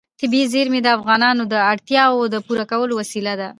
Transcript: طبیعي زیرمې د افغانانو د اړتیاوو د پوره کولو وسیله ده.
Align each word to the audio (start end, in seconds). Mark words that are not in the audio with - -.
طبیعي 0.21 0.47
زیرمې 0.53 0.79
د 0.83 0.87
افغانانو 0.97 1.43
د 1.53 1.55
اړتیاوو 1.71 2.31
د 2.33 2.35
پوره 2.45 2.65
کولو 2.71 2.93
وسیله 3.01 3.33
ده. 3.39 3.49